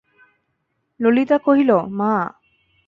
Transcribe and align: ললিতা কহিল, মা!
ললিতা 0.99 1.37
কহিল, 1.45 1.71
মা! 1.97 2.13